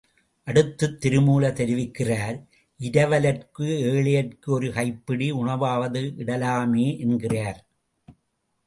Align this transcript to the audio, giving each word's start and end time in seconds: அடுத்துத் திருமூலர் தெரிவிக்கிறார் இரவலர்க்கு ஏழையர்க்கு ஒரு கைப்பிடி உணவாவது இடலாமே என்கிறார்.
அடுத்துத் 0.47 0.95
திருமூலர் 1.01 1.53
தெரிவிக்கிறார் 1.53 2.37
இரவலர்க்கு 2.79 3.67
ஏழையர்க்கு 3.91 4.49
ஒரு 4.49 4.73
கைப்பிடி 4.73 5.31
உணவாவது 5.33 6.03
இடலாமே 6.17 6.99
என்கிறார். 6.99 7.61